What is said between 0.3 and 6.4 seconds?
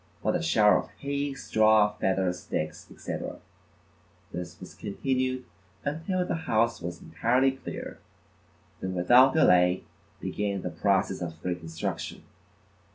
a shower of hay, straw, feathers, sticks, etc. This was continued until the